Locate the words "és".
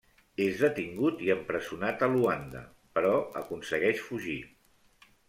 0.43-0.61